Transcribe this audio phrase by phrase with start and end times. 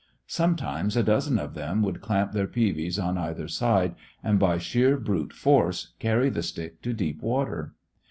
[0.25, 3.93] Sometimes a dozen of them would clamp their peavies on either side,
[4.23, 7.75] and by sheer brute force carry the stick to deep water.